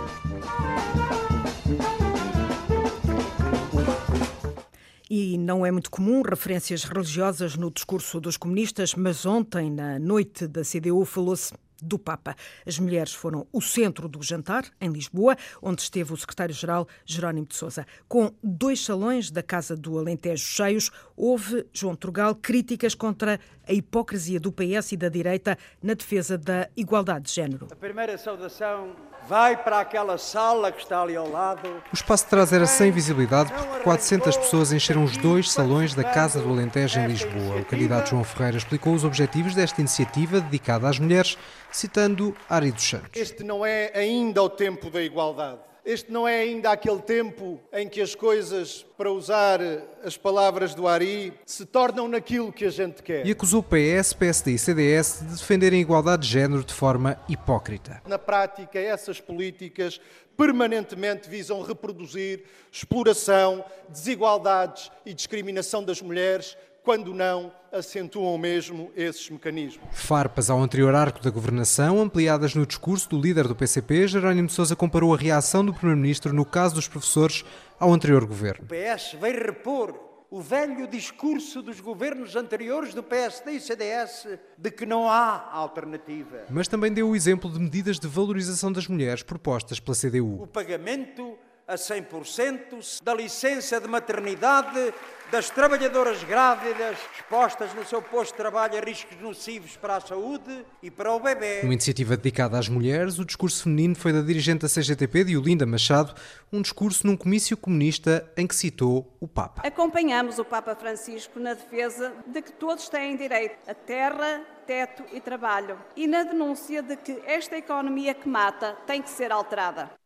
E 5.07 5.37
não 5.37 5.63
é 5.63 5.69
muito 5.69 5.91
comum 5.91 6.23
referências 6.23 6.83
religiosas 6.85 7.55
no 7.55 7.69
discurso 7.69 8.19
dos 8.19 8.35
comunistas, 8.35 8.95
mas 8.95 9.23
ontem, 9.23 9.69
na 9.69 9.99
noite 9.99 10.47
da 10.47 10.63
CDU, 10.63 11.05
falou-se 11.05 11.53
do 11.81 11.97
Papa. 11.97 12.35
As 12.65 12.77
mulheres 12.77 13.13
foram 13.13 13.47
o 13.51 13.61
centro 13.61 14.07
do 14.07 14.21
jantar, 14.21 14.65
em 14.79 14.89
Lisboa, 14.89 15.35
onde 15.61 15.81
esteve 15.81 16.13
o 16.13 16.17
secretário-geral 16.17 16.87
Jerónimo 17.05 17.47
de 17.47 17.55
Sousa. 17.55 17.85
Com 18.07 18.31
dois 18.43 18.83
salões 18.83 19.31
da 19.31 19.41
Casa 19.41 19.75
do 19.75 19.97
Alentejo 19.97 20.45
cheios, 20.45 20.91
houve, 21.15 21.65
João 21.73 21.95
Trugal, 21.95 22.35
críticas 22.35 22.93
contra 22.93 23.39
a 23.67 23.73
hipocrisia 23.73 24.39
do 24.39 24.51
PS 24.51 24.93
e 24.93 24.97
da 24.97 25.09
direita 25.09 25.57
na 25.81 25.93
defesa 25.93 26.37
da 26.37 26.69
igualdade 26.75 27.25
de 27.25 27.33
género. 27.33 27.67
A 27.71 27.75
primeira 27.75 28.17
saudação 28.17 28.95
vai 29.27 29.55
para 29.55 29.79
aquela 29.79 30.17
sala 30.17 30.71
que 30.71 30.81
está 30.81 31.01
ali 31.01 31.15
ao 31.15 31.29
lado. 31.29 31.67
O 31.91 31.95
espaço 31.95 32.23
de 32.25 32.29
trás 32.29 32.51
era 32.51 32.65
sem 32.65 32.91
visibilidade 32.91 33.51
porque 33.53 33.83
400 33.83 34.37
pessoas 34.37 34.71
encheram 34.73 35.03
os 35.03 35.17
dois 35.17 35.51
salões 35.51 35.93
da 35.93 36.03
Casa 36.03 36.41
do 36.41 36.49
Alentejo 36.49 36.99
em 36.99 37.07
Lisboa. 37.07 37.57
O 37.57 37.65
candidato 37.65 38.09
João 38.09 38.23
Ferreira 38.23 38.57
explicou 38.57 38.93
os 38.93 39.03
objetivos 39.03 39.55
desta 39.55 39.81
iniciativa 39.81 40.41
dedicada 40.41 40.89
às 40.89 40.99
mulheres, 40.99 41.37
citando 41.71 42.35
Ari 42.49 42.71
dos 42.71 42.83
Santos. 42.83 43.09
Este 43.15 43.43
não 43.43 43.65
é 43.65 43.91
ainda 43.93 44.41
o 44.41 44.49
tempo 44.49 44.89
da 44.89 45.01
igualdade. 45.01 45.70
Este 45.83 46.11
não 46.11 46.27
é 46.27 46.41
ainda 46.41 46.71
aquele 46.71 47.01
tempo 47.01 47.59
em 47.73 47.89
que 47.89 48.01
as 48.01 48.13
coisas, 48.13 48.85
para 48.97 49.11
usar 49.11 49.59
as 50.03 50.15
palavras 50.15 50.75
do 50.75 50.87
Ari, 50.87 51.33
se 51.45 51.65
tornam 51.65 52.07
naquilo 52.07 52.53
que 52.53 52.65
a 52.65 52.69
gente 52.69 53.01
quer. 53.01 53.25
E 53.25 53.31
acusou 53.31 53.63
PS, 53.63 54.13
PSD 54.13 54.51
e 54.51 54.59
CDS 54.59 55.21
de 55.21 55.35
defenderem 55.35 55.79
a 55.79 55.81
igualdade 55.81 56.27
de 56.27 56.31
género 56.31 56.63
de 56.63 56.73
forma 56.73 57.19
hipócrita. 57.27 58.01
Na 58.05 58.19
prática, 58.19 58.79
essas 58.79 59.19
políticas 59.19 59.99
permanentemente 60.37 61.27
visam 61.27 61.61
reproduzir 61.61 62.43
exploração, 62.71 63.65
desigualdades 63.89 64.91
e 65.05 65.13
discriminação 65.13 65.83
das 65.83 66.01
mulheres 66.01 66.55
quando 66.83 67.13
não 67.13 67.51
acentuam 67.71 68.37
mesmo 68.37 68.91
esses 68.95 69.29
mecanismos. 69.29 69.87
Farpas 69.91 70.49
ao 70.49 70.59
anterior 70.59 70.93
arco 70.93 71.21
da 71.21 71.29
governação, 71.29 72.01
ampliadas 72.01 72.53
no 72.53 72.65
discurso 72.65 73.09
do 73.09 73.19
líder 73.19 73.47
do 73.47 73.55
PCP, 73.55 74.07
Jerónimo 74.07 74.47
de 74.47 74.53
Sousa 74.53 74.75
comparou 74.75 75.13
a 75.13 75.17
reação 75.17 75.65
do 75.65 75.73
Primeiro-Ministro 75.73 76.33
no 76.33 76.45
caso 76.45 76.75
dos 76.75 76.87
professores 76.87 77.45
ao 77.79 77.93
anterior 77.93 78.25
governo. 78.25 78.65
O 78.65 78.67
PS 78.67 79.15
vai 79.19 79.31
repor 79.31 80.11
o 80.29 80.39
velho 80.39 80.87
discurso 80.87 81.61
dos 81.61 81.81
governos 81.81 82.37
anteriores 82.37 82.93
do 82.93 83.03
PSD 83.03 83.51
e 83.51 83.59
CDS 83.59 84.27
de 84.57 84.71
que 84.71 84.85
não 84.85 85.09
há 85.09 85.49
alternativa. 85.51 86.45
Mas 86.49 86.69
também 86.69 86.91
deu 86.91 87.09
o 87.09 87.15
exemplo 87.15 87.51
de 87.51 87.59
medidas 87.59 87.99
de 87.99 88.07
valorização 88.07 88.71
das 88.71 88.87
mulheres 88.87 89.23
propostas 89.23 89.77
pela 89.77 89.95
CDU. 89.95 90.41
O 90.41 90.47
pagamento 90.47 91.37
a 91.67 91.75
100% 91.75 93.01
da 93.03 93.13
licença 93.13 93.79
de 93.79 93.87
maternidade 93.87 94.93
das 95.31 95.49
trabalhadoras 95.49 96.21
grávidas 96.25 96.97
expostas 97.15 97.73
no 97.73 97.85
seu 97.85 98.01
posto 98.01 98.33
de 98.33 98.37
trabalho 98.37 98.77
a 98.77 98.81
riscos 98.81 99.17
nocivos 99.21 99.77
para 99.77 99.95
a 99.95 100.01
saúde 100.01 100.65
e 100.83 100.91
para 100.91 101.13
o 101.13 101.21
bebê. 101.21 101.61
Numa 101.61 101.73
iniciativa 101.73 102.17
dedicada 102.17 102.59
às 102.59 102.67
mulheres, 102.67 103.17
o 103.17 103.23
discurso 103.23 103.63
feminino 103.63 103.95
foi 103.95 104.11
da 104.11 104.21
dirigente 104.21 104.63
da 104.63 104.67
CGTP, 104.67 105.23
Diolinda 105.23 105.65
Machado, 105.65 106.13
um 106.51 106.61
discurso 106.61 107.07
num 107.07 107.15
comício 107.15 107.55
comunista 107.55 108.29
em 108.35 108.45
que 108.45 108.53
citou 108.53 109.15
o 109.21 109.27
Papa. 109.27 109.61
Acompanhamos 109.65 110.37
o 110.37 110.43
Papa 110.43 110.75
Francisco 110.75 111.39
na 111.39 111.53
defesa 111.53 112.13
de 112.27 112.41
que 112.41 112.51
todos 112.51 112.89
têm 112.89 113.15
direito 113.15 113.55
a 113.69 113.73
terra, 113.73 114.41
teto 114.67 115.03
e 115.13 115.21
trabalho 115.21 115.77
e 115.95 116.07
na 116.07 116.23
denúncia 116.23 116.83
de 116.83 116.97
que 116.97 117.21
esta 117.25 117.57
economia 117.57 118.13
que 118.13 118.27
mata 118.27 118.75
tem 118.85 119.01
que 119.01 119.09
ser 119.09 119.31
alterada. 119.31 120.00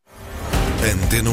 Antena 0.86 1.30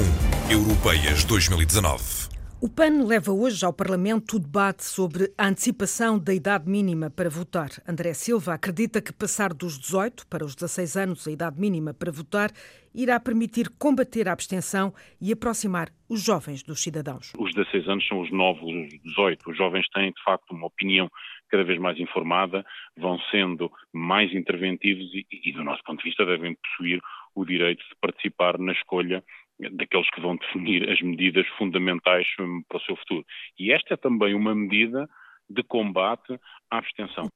1, 0.50 0.52
Europeias 0.52 1.24
2019. 1.26 2.34
O 2.60 2.68
PAN 2.68 3.06
leva 3.06 3.32
hoje 3.32 3.64
ao 3.64 3.72
Parlamento 3.72 4.38
o 4.38 4.40
debate 4.40 4.84
sobre 4.84 5.32
a 5.38 5.46
antecipação 5.46 6.18
da 6.18 6.34
idade 6.34 6.68
mínima 6.68 7.12
para 7.12 7.30
votar. 7.30 7.70
André 7.88 8.16
Silva 8.16 8.56
acredita 8.56 9.00
que 9.00 9.14
passar 9.14 9.54
dos 9.54 9.78
18 9.78 10.26
para 10.26 10.44
os 10.44 10.56
16 10.56 10.98
anos 10.98 11.28
a 11.28 11.32
idade 11.32 11.62
mínima 11.62 11.94
para 11.94 12.12
votar 12.12 12.50
irá 12.96 13.20
permitir 13.20 13.70
combater 13.78 14.28
a 14.28 14.32
abstenção 14.32 14.92
e 15.22 15.32
aproximar 15.32 15.90
os 16.10 16.24
jovens 16.24 16.64
dos 16.64 16.82
cidadãos. 16.82 17.32
Os 17.38 17.54
16 17.54 17.88
anos 17.88 18.08
são 18.08 18.22
os 18.22 18.32
novos 18.32 18.72
18. 19.04 19.52
Os 19.52 19.56
jovens 19.56 19.88
têm, 19.90 20.12
de 20.12 20.24
facto, 20.24 20.50
uma 20.50 20.66
opinião 20.66 21.12
cada 21.50 21.64
vez 21.64 21.80
mais 21.80 22.00
informada, 22.00 22.66
vão 22.98 23.20
sendo 23.30 23.72
mais 23.94 24.34
interventivos 24.34 25.06
e, 25.14 25.28
e 25.32 25.52
do 25.52 25.64
nosso 25.64 25.84
ponto 25.84 26.00
de 26.00 26.06
vista, 26.06 26.26
devem 26.26 26.56
possuir 26.56 27.00
o 27.36 27.46
direito 27.46 27.80
de 27.80 27.96
participar 28.02 28.58
na 28.58 28.72
escolha 28.72 29.24
daqueles 29.60 30.10
que 30.10 30.22
vão 30.22 30.36
definir 30.36 30.90
as 30.90 31.02
medidas 31.02 31.48
fundamentais 31.58 32.28
hum, 32.40 32.64
para 32.68 32.78
o 32.78 32.82
seu 32.82 32.96
futuro. 32.96 33.26
E 33.58 33.72
esta 33.72 33.94
é 33.94 33.98
também 33.98 34.34
uma 34.34 34.56
medida 34.56 35.08
de 35.50 35.64
combate 35.64 36.40
à 36.70 36.78
abstenção. 36.78 37.28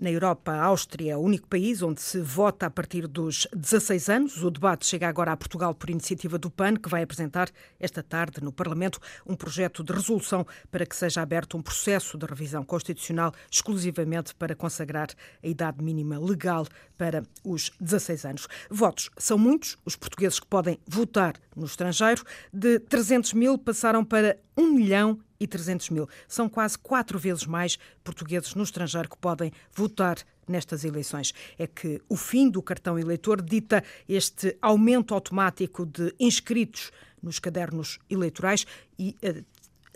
Na 0.00 0.12
Europa, 0.12 0.52
a 0.52 0.62
Áustria 0.62 1.14
é 1.14 1.16
o 1.16 1.20
único 1.20 1.48
país 1.48 1.82
onde 1.82 2.00
se 2.00 2.20
vota 2.20 2.66
a 2.66 2.70
partir 2.70 3.08
dos 3.08 3.48
16 3.52 4.08
anos. 4.08 4.44
O 4.44 4.48
debate 4.48 4.86
chega 4.86 5.08
agora 5.08 5.32
a 5.32 5.36
Portugal 5.36 5.74
por 5.74 5.90
iniciativa 5.90 6.38
do 6.38 6.48
PAN, 6.48 6.76
que 6.76 6.88
vai 6.88 7.02
apresentar 7.02 7.50
esta 7.80 8.00
tarde 8.00 8.40
no 8.40 8.52
Parlamento 8.52 9.00
um 9.26 9.34
projeto 9.34 9.82
de 9.82 9.92
resolução 9.92 10.46
para 10.70 10.86
que 10.86 10.94
seja 10.94 11.20
aberto 11.20 11.56
um 11.56 11.62
processo 11.62 12.16
de 12.16 12.24
revisão 12.26 12.62
constitucional 12.62 13.32
exclusivamente 13.50 14.36
para 14.36 14.54
consagrar 14.54 15.08
a 15.42 15.48
idade 15.48 15.82
mínima 15.82 16.16
legal 16.16 16.64
para 16.96 17.24
os 17.42 17.72
16 17.80 18.24
anos. 18.24 18.48
Votos 18.70 19.10
são 19.18 19.36
muitos, 19.36 19.76
os 19.84 19.96
portugueses 19.96 20.38
que 20.38 20.46
podem 20.46 20.78
votar 20.86 21.34
no 21.56 21.66
estrangeiro, 21.66 22.22
de 22.52 22.78
300 22.78 23.32
mil 23.32 23.58
passaram 23.58 24.04
para 24.04 24.38
1 24.56 24.70
milhão 24.70 25.18
e 25.40 25.46
300 25.46 25.90
mil. 25.90 26.08
São 26.26 26.48
quase 26.48 26.78
quatro 26.78 27.18
vezes 27.18 27.46
mais 27.46 27.78
portugueses 28.02 28.54
no 28.54 28.62
estrangeiro 28.62 29.08
que 29.08 29.18
podem 29.18 29.52
votar 29.72 30.18
nestas 30.46 30.84
eleições. 30.84 31.32
É 31.58 31.66
que 31.66 32.00
o 32.08 32.16
fim 32.16 32.48
do 32.48 32.62
cartão 32.62 32.98
eleitor 32.98 33.42
dita 33.42 33.84
este 34.08 34.56
aumento 34.60 35.14
automático 35.14 35.84
de 35.84 36.14
inscritos 36.18 36.90
nos 37.22 37.38
cadernos 37.38 37.98
eleitorais 38.08 38.66
e 38.98 39.16
eh, 39.22 39.42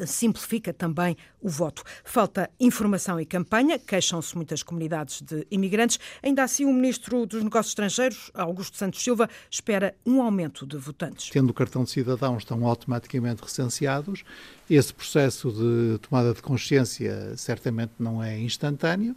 simplifica 0.06 0.72
também 0.72 1.16
o 1.40 1.48
voto. 1.48 1.82
Falta 2.04 2.50
informação 2.58 3.20
e 3.20 3.26
campanha, 3.26 3.78
queixam-se 3.78 4.34
muitas 4.36 4.62
comunidades 4.62 5.20
de 5.22 5.46
imigrantes. 5.50 5.98
Ainda 6.22 6.42
assim, 6.42 6.64
o 6.64 6.72
Ministro 6.72 7.26
dos 7.26 7.42
Negócios 7.42 7.72
Estrangeiros, 7.72 8.30
Augusto 8.34 8.76
Santos 8.76 9.02
Silva, 9.02 9.28
espera 9.50 9.94
um 10.06 10.22
aumento 10.22 10.66
de 10.66 10.76
votantes. 10.76 11.30
Tendo 11.30 11.50
o 11.50 11.54
cartão 11.54 11.84
de 11.84 11.90
cidadão, 11.90 12.36
estão 12.36 12.66
automaticamente 12.66 13.42
recenseados. 13.42 14.24
Esse 14.68 14.92
processo 14.94 15.52
de 15.52 15.98
tomada 15.98 16.32
de 16.32 16.42
consciência 16.42 17.36
certamente 17.36 17.92
não 17.98 18.22
é 18.22 18.38
instantâneo, 18.38 19.14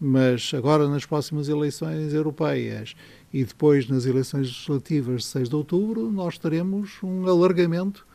mas 0.00 0.52
agora 0.54 0.88
nas 0.88 1.04
próximas 1.04 1.48
eleições 1.48 2.14
europeias 2.14 2.94
e 3.32 3.44
depois 3.44 3.88
nas 3.88 4.06
eleições 4.06 4.46
legislativas 4.48 5.22
de 5.22 5.28
6 5.28 5.48
de 5.48 5.56
outubro, 5.56 6.10
nós 6.10 6.38
teremos 6.38 7.02
um 7.02 7.26
alargamento 7.26 8.06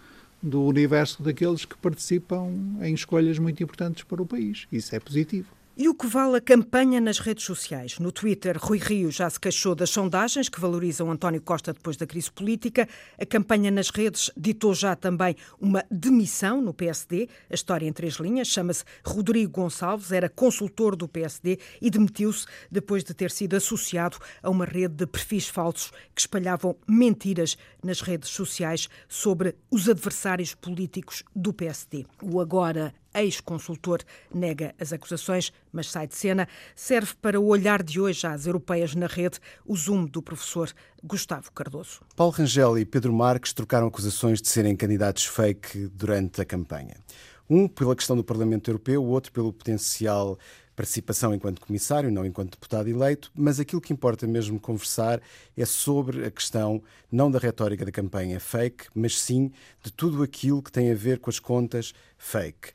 do 0.43 0.61
universo 0.63 1.23
daqueles 1.23 1.63
que 1.63 1.77
participam 1.77 2.51
em 2.81 2.93
escolhas 2.93 3.39
muito 3.39 3.63
importantes 3.63 4.03
para 4.03 4.21
o 4.21 4.25
país. 4.25 4.67
Isso 4.69 4.93
é 4.93 4.99
positivo. 4.99 5.47
E 5.75 5.89
o 5.89 5.95
que 5.95 6.05
vale 6.05 6.37
a 6.37 6.41
campanha 6.41 7.01
nas 7.01 7.17
redes 7.17 7.45
sociais? 7.45 7.97
No 7.97 8.11
Twitter, 8.11 8.55
Rui 8.59 8.77
Rio 8.77 9.09
já 9.09 9.27
se 9.27 9.39
queixou 9.39 9.73
das 9.73 9.89
sondagens 9.89 10.47
que 10.47 10.61
valorizam 10.61 11.09
António 11.09 11.41
Costa 11.41 11.73
depois 11.73 11.97
da 11.97 12.05
crise 12.05 12.31
política. 12.31 12.87
A 13.19 13.25
campanha 13.25 13.71
nas 13.71 13.89
redes 13.89 14.29
ditou 14.37 14.75
já 14.75 14.95
também 14.95 15.35
uma 15.59 15.83
demissão 15.89 16.61
no 16.61 16.75
PSD. 16.75 17.27
A 17.49 17.55
história 17.55 17.87
em 17.87 17.91
três 17.91 18.17
linhas 18.17 18.49
chama-se 18.49 18.83
Rodrigo 19.03 19.51
Gonçalves, 19.51 20.11
era 20.11 20.29
consultor 20.29 20.95
do 20.95 21.07
PSD 21.07 21.57
e 21.81 21.89
demitiu-se 21.89 22.45
depois 22.69 23.03
de 23.03 23.15
ter 23.15 23.31
sido 23.31 23.55
associado 23.55 24.19
a 24.43 24.51
uma 24.51 24.65
rede 24.65 24.93
de 24.93 25.07
perfis 25.07 25.47
falsos 25.47 25.91
que 26.13 26.21
espalhavam 26.21 26.75
mentiras 26.87 27.57
nas 27.83 27.99
redes 27.99 28.29
sociais 28.29 28.87
sobre 29.09 29.55
os 29.71 29.89
adversários 29.89 30.53
políticos 30.53 31.23
do 31.35 31.51
PSD. 31.51 32.05
O 32.21 32.39
agora 32.39 32.93
ex-consultor, 33.13 33.99
nega 34.33 34.73
as 34.79 34.93
acusações, 34.93 35.51
mas 35.71 35.89
sai 35.89 36.07
de 36.07 36.15
cena. 36.15 36.47
Serve 36.75 37.13
para 37.21 37.39
o 37.39 37.47
olhar 37.47 37.83
de 37.83 37.99
hoje 37.99 38.25
às 38.25 38.45
europeias 38.45 38.95
na 38.95 39.07
rede 39.07 39.39
o 39.65 39.75
zoom 39.75 40.05
do 40.05 40.21
professor 40.21 40.71
Gustavo 41.03 41.51
Cardoso. 41.51 42.01
Paulo 42.15 42.33
Rangel 42.33 42.77
e 42.77 42.85
Pedro 42.85 43.13
Marques 43.13 43.53
trocaram 43.53 43.87
acusações 43.87 44.41
de 44.41 44.49
serem 44.49 44.75
candidatos 44.75 45.25
fake 45.25 45.87
durante 45.87 46.41
a 46.41 46.45
campanha. 46.45 46.95
Um 47.49 47.67
pela 47.67 47.95
questão 47.95 48.15
do 48.15 48.23
Parlamento 48.23 48.69
Europeu, 48.69 49.03
o 49.03 49.07
outro 49.07 49.31
pelo 49.31 49.51
potencial 49.51 50.39
participação 50.75 51.33
enquanto 51.33 51.61
comissário, 51.61 52.11
não 52.11 52.25
enquanto 52.25 52.51
deputado 52.51 52.89
eleito, 52.89 53.31
mas 53.35 53.59
aquilo 53.59 53.81
que 53.81 53.93
importa 53.93 54.25
mesmo 54.25 54.59
conversar 54.59 55.21
é 55.55 55.65
sobre 55.65 56.25
a 56.25 56.31
questão 56.31 56.81
não 57.11 57.29
da 57.29 57.39
retórica 57.39 57.85
da 57.85 57.91
campanha 57.91 58.39
fake, 58.39 58.85
mas 58.93 59.19
sim 59.19 59.51
de 59.83 59.91
tudo 59.91 60.23
aquilo 60.23 60.63
que 60.63 60.71
tem 60.71 60.91
a 60.91 60.95
ver 60.95 61.19
com 61.19 61.29
as 61.29 61.39
contas 61.39 61.93
fake. 62.17 62.71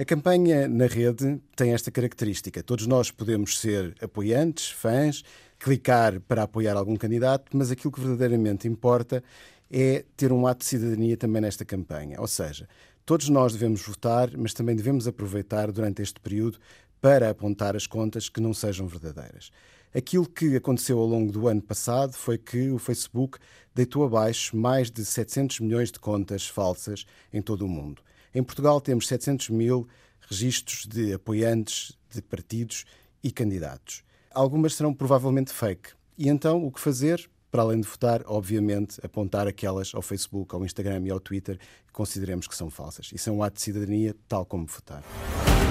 A 0.00 0.04
campanha 0.04 0.68
na 0.68 0.86
rede 0.86 1.40
tem 1.56 1.72
esta 1.72 1.90
característica. 1.90 2.62
Todos 2.62 2.86
nós 2.86 3.10
podemos 3.10 3.58
ser 3.58 3.96
apoiantes, 4.00 4.70
fãs, 4.70 5.24
clicar 5.58 6.20
para 6.20 6.44
apoiar 6.44 6.76
algum 6.76 6.94
candidato, 6.94 7.56
mas 7.56 7.72
aquilo 7.72 7.90
que 7.90 8.00
verdadeiramente 8.00 8.68
importa 8.68 9.24
é 9.68 10.04
ter 10.16 10.30
um 10.30 10.46
ato 10.46 10.60
de 10.60 10.66
cidadania 10.66 11.16
também 11.16 11.42
nesta 11.42 11.64
campanha. 11.64 12.20
Ou 12.20 12.28
seja, 12.28 12.68
todos 13.04 13.28
nós 13.28 13.54
devemos 13.54 13.82
votar, 13.82 14.30
mas 14.36 14.54
também 14.54 14.76
devemos 14.76 15.08
aproveitar 15.08 15.72
durante 15.72 16.00
este 16.00 16.20
período 16.20 16.60
para 17.00 17.30
apontar 17.30 17.74
as 17.74 17.88
contas 17.88 18.28
que 18.28 18.40
não 18.40 18.54
sejam 18.54 18.86
verdadeiras. 18.86 19.50
Aquilo 19.92 20.28
que 20.28 20.54
aconteceu 20.54 21.00
ao 21.00 21.06
longo 21.06 21.32
do 21.32 21.48
ano 21.48 21.60
passado 21.60 22.12
foi 22.12 22.38
que 22.38 22.70
o 22.70 22.78
Facebook 22.78 23.40
deitou 23.74 24.04
abaixo 24.04 24.56
mais 24.56 24.92
de 24.92 25.04
700 25.04 25.58
milhões 25.58 25.90
de 25.90 25.98
contas 25.98 26.46
falsas 26.46 27.04
em 27.32 27.42
todo 27.42 27.66
o 27.66 27.68
mundo. 27.68 28.00
Em 28.38 28.42
Portugal 28.44 28.80
temos 28.80 29.08
700 29.08 29.50
mil 29.50 29.88
registros 30.20 30.86
de 30.86 31.12
apoiantes 31.12 31.98
de 32.08 32.22
partidos 32.22 32.84
e 33.20 33.32
candidatos. 33.32 34.04
Algumas 34.30 34.74
serão 34.74 34.94
provavelmente 34.94 35.52
fake. 35.52 35.90
E 36.16 36.28
então 36.28 36.64
o 36.64 36.70
que 36.70 36.78
fazer? 36.78 37.28
Para 37.50 37.62
além 37.62 37.80
de 37.80 37.88
votar, 37.88 38.22
obviamente, 38.26 39.04
apontar 39.04 39.48
aquelas 39.48 39.92
ao 39.92 40.02
Facebook, 40.02 40.54
ao 40.54 40.64
Instagram 40.64 41.02
e 41.06 41.10
ao 41.10 41.18
Twitter 41.18 41.58
que 41.58 41.92
consideremos 41.92 42.46
que 42.46 42.54
são 42.54 42.70
falsas. 42.70 43.10
Isso 43.12 43.28
é 43.28 43.32
um 43.32 43.42
ato 43.42 43.56
de 43.56 43.62
cidadania, 43.62 44.14
tal 44.28 44.46
como 44.46 44.66
votar. 44.66 45.02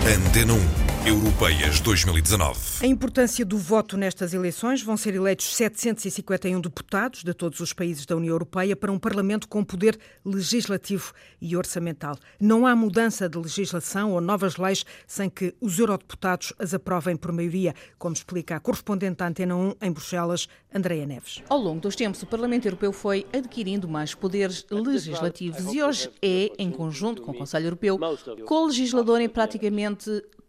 Antena 0.08 0.54
1, 0.54 1.08
Europeias 1.08 1.82
2019. 1.82 2.58
A 2.82 2.88
importância 2.88 3.46
do 3.46 3.58
voto 3.58 3.98
nestas 3.98 4.34
eleições 4.34 4.82
vão 4.82 4.96
ser 4.96 5.14
eleitos 5.14 5.54
751 5.54 6.62
deputados 6.62 7.26
de 7.26 7.34
todos 7.34 7.60
os 7.60 7.74
países 7.74 8.06
da 8.06 8.16
União 8.16 8.32
Europeia 8.32 8.74
para 8.74 8.90
um 8.90 8.98
Parlamento 8.98 9.50
com 9.50 9.66
poder 9.66 10.00
legislativo 10.24 11.12
e 11.42 11.58
orçamental. 11.58 12.18
Não 12.40 12.66
há 12.66 12.74
mudança 12.74 13.28
de 13.28 13.38
legislação 13.38 14.14
ou 14.14 14.22
novas 14.22 14.56
leis 14.56 14.86
sem 15.06 15.30
que 15.30 15.54
os 15.60 15.78
eurodeputados 15.78 16.54
as 16.58 16.74
aprovem 16.74 17.18
por 17.18 17.34
maioria, 17.34 17.76
como 18.00 18.14
explica 18.14 18.56
a 18.56 18.60
correspondente 18.62 19.18
da 19.18 19.28
Antena 19.28 19.58
1 19.58 19.74
em 19.82 19.92
Bruxelas, 19.92 20.48
Andreia 20.74 21.06
Neves. 21.06 21.44
Ao 21.50 21.58
longo 21.58 21.82
dos 21.82 21.98
tempos, 21.98 22.22
o 22.24 22.28
Parlamento 22.28 22.66
Europeu 22.66 22.94
foi 22.94 23.26
adquirindo 23.34 23.90
mais 23.90 24.14
poderes 24.14 24.66
legislativos 24.72 25.74
e 25.74 25.84
hoje 25.84 26.10
é, 26.22 26.52
em 26.58 26.72
conjunto 26.72 27.22
com 27.22 27.32
o 27.32 27.34
Conselho 27.34 27.66
Europeu, 27.66 28.00
co-legislador 28.46 29.20
em 29.20 29.28
praticamente 29.28 29.97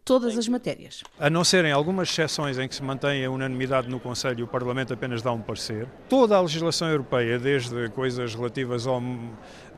todas 0.08 0.38
as 0.38 0.48
matérias. 0.48 1.02
A 1.20 1.28
não 1.28 1.44
serem 1.44 1.70
algumas 1.70 2.08
exceções 2.08 2.58
em 2.58 2.66
que 2.66 2.74
se 2.74 2.82
mantém 2.82 3.22
a 3.26 3.30
unanimidade 3.30 3.90
no 3.90 4.00
Conselho 4.00 4.40
e 4.40 4.42
o 4.42 4.46
Parlamento 4.46 4.94
apenas 4.94 5.20
dá 5.20 5.30
um 5.32 5.42
parecer, 5.42 5.86
toda 6.08 6.34
a 6.34 6.40
legislação 6.40 6.88
europeia, 6.88 7.38
desde 7.38 7.90
coisas 7.90 8.34
relativas 8.34 8.86
ao 8.86 9.02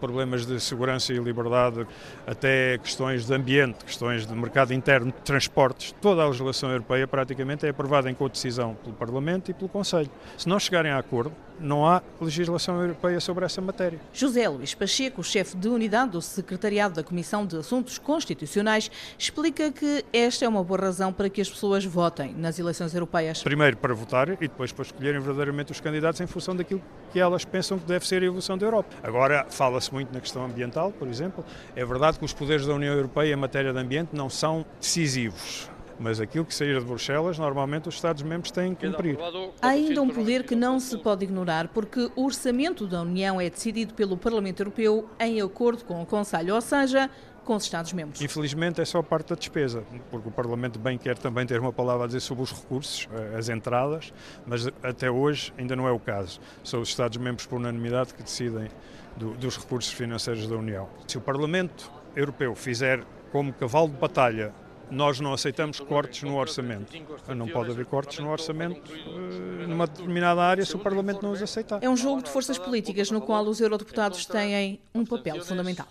problemas 0.01 0.47
de 0.47 0.59
segurança 0.59 1.13
e 1.13 1.19
liberdade, 1.19 1.87
até 2.27 2.79
questões 2.79 3.27
de 3.27 3.35
ambiente, 3.35 3.85
questões 3.85 4.27
de 4.27 4.35
mercado 4.35 4.73
interno, 4.73 5.13
de 5.13 5.21
transportes, 5.23 5.95
toda 6.01 6.23
a 6.23 6.27
legislação 6.27 6.71
europeia 6.71 7.07
praticamente 7.07 7.67
é 7.67 7.69
aprovada 7.69 8.11
em 8.11 8.15
co-decisão 8.15 8.75
pelo 8.83 8.95
Parlamento 8.95 9.51
e 9.51 9.55
pelo 9.55 9.69
Conselho. 9.69 10.11
Se 10.37 10.49
não 10.49 10.59
chegarem 10.59 10.91
a 10.91 10.99
acordo, 10.99 11.33
não 11.61 11.87
há 11.87 12.03
legislação 12.21 12.81
europeia 12.81 13.21
sobre 13.21 13.45
essa 13.45 13.61
matéria. 13.61 14.01
José 14.13 14.49
Luís 14.49 14.75
Pacheco, 14.75 15.23
chefe 15.23 15.57
de 15.57 15.69
unidade 15.69 16.13
do 16.13 16.23
Secretariado 16.23 16.95
da 16.95 17.03
Comissão 17.03 17.45
de 17.45 17.57
Assuntos 17.57 17.99
Constitucionais, 17.99 18.91
explica 19.19 19.71
que 19.71 20.05
esta 20.13 20.45
é 20.45 20.49
uma 20.49 20.65
boa 20.65 20.81
razão 20.81 21.13
para 21.13 21.29
que 21.29 21.41
as 21.41 21.49
pessoas 21.49 21.85
votem 21.85 22.35
nas 22.35 22.59
eleições 22.59 22.95
europeias. 22.95 23.43
Primeiro 23.43 23.77
para 23.77 23.93
votar 23.93 24.31
e 24.31 24.37
depois 24.37 24.73
para 24.73 24.85
escolherem 24.85 25.21
verdadeiramente 25.21 25.71
os 25.71 25.81
candidatos 25.81 26.21
em 26.21 26.27
função 26.27 26.57
daquilo 26.57 26.83
que 27.13 27.21
elas 27.21 27.45
pensam 27.45 27.79
que 27.79 27.87
deve 27.87 28.07
ser 28.07 28.23
a 28.23 28.27
evolução 28.27 28.57
da 28.57 28.67
Europa. 28.67 28.89
Agora, 29.03 29.47
fala-se 29.51 29.90
muito 29.93 30.13
na 30.13 30.21
questão 30.21 30.45
ambiental, 30.45 30.93
por 30.93 31.09
exemplo. 31.09 31.45
É 31.75 31.85
verdade 31.85 32.19
que 32.19 32.25
os 32.25 32.33
poderes 32.33 32.67
da 32.67 32.75
União 32.75 32.95
Europeia 32.95 33.33
em 33.33 33.37
matéria 33.37 33.73
de 33.73 33.79
ambiente 33.79 34.11
não 34.15 34.29
são 34.29 34.65
decisivos 34.81 35.71
mas 36.01 36.19
aquilo 36.19 36.47
que 36.47 36.55
sair 36.55 36.81
de 36.81 36.85
Bruxelas, 36.85 37.39
normalmente 37.39 37.87
os 37.89 37.95
Estados-membros 37.95 38.51
têm 38.51 38.75
que 38.75 38.89
cumprir. 38.89 39.19
Há 39.61 39.69
ainda 39.69 40.01
um 40.01 40.09
poder 40.09 40.45
que 40.45 40.57
não 40.57 40.81
se 40.81 40.97
pode 40.97 41.25
ignorar, 41.25 41.69
porque 41.69 42.11
o 42.17 42.25
orçamento 42.25 42.87
da 42.87 43.03
União 43.03 43.39
é 43.39 43.51
decidido 43.51 43.93
pelo 43.93 44.17
Parlamento 44.17 44.61
Europeu 44.61 45.09
em 45.21 45.43
acordo 45.43 45.85
com 45.85 46.01
o 46.01 46.07
Conselho, 46.07 46.55
ou 46.55 46.61
seja, 46.63 47.11
com 47.45 47.55
os 47.55 47.65
Estados-membros. 47.65 48.21
Infelizmente 48.23 48.81
é 48.81 48.85
só 48.85 49.03
parte 49.03 49.29
da 49.29 49.35
despesa, 49.35 49.85
porque 50.11 50.29
o 50.29 50.33
Parlamento 50.33 50.79
bem 50.79 50.97
quer 50.97 51.19
também 51.19 51.47
ter 51.47 51.61
uma 51.61 51.73
palavra 51.73 52.05
a 52.05 52.07
dizer 52.07 52.21
sobre 52.21 52.45
os 52.45 52.53
recursos, 52.53 53.07
eh, 53.13 53.37
as 53.37 53.49
entradas, 53.51 54.13
mas 54.47 54.67
até 54.83 55.11
hoje 55.11 55.53
ainda 55.59 55.77
não 55.77 55.87
é 55.87 55.93
o 55.93 55.99
caso. 55.99 56.41
São 56.65 56.81
os 56.81 56.89
Estados-membros 56.89 57.47
por 57.47 57.57
unanimidade 57.57 58.15
que 58.15 58.23
decidem 58.23 58.69
do, 59.21 59.35
dos 59.35 59.59
recursos 59.59 59.93
financeiros 59.93 60.47
da 60.49 60.57
União. 60.57 60.89
Se 61.07 61.19
o 61.19 61.21
Parlamento 61.21 61.93
Europeu 62.17 62.55
fizer 62.55 63.05
como 63.31 63.53
cavalo 63.53 63.89
de 63.89 63.97
batalha 63.97 64.53
nós 64.91 65.21
não 65.21 65.33
aceitamos 65.33 65.79
cortes 65.79 66.25
no 66.25 66.37
orçamento. 66.37 66.93
Não 67.37 67.47
pode 67.47 67.71
haver 67.71 67.87
cortes 67.87 68.19
no 68.19 68.29
orçamento 68.29 68.93
eh, 68.93 69.67
numa 69.69 69.87
determinada 69.87 70.43
área 70.43 70.67
se 70.67 70.75
o 70.75 70.81
Parlamento 70.81 71.23
não 71.23 71.31
os 71.31 71.41
aceitar. 71.41 71.79
É 71.81 71.89
um 71.89 71.97
jogo 71.97 72.23
de 72.23 72.29
forças 72.29 72.59
políticas 72.59 73.09
no 73.09 73.21
qual 73.21 73.45
os 73.45 73.61
eurodeputados 73.61 74.27
têm 74.27 74.81
um 74.93 75.05
papel 75.05 75.45
fundamental. 75.45 75.87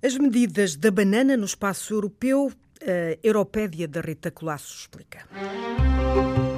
As 0.00 0.16
medidas 0.16 0.76
da 0.76 0.90
banana 0.92 1.36
no 1.36 1.44
espaço 1.44 1.92
europeu, 1.92 2.52
a 2.80 3.18
Europédia 3.24 3.88
da 3.88 4.00
Rita 4.00 4.30
Colasso 4.30 4.72
explica. 4.82 5.26